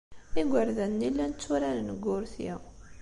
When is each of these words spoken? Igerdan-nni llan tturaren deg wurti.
Igerdan-nni 0.41 1.09
llan 1.13 1.31
tturaren 1.33 1.89
deg 1.91 2.01
wurti. 2.05 2.49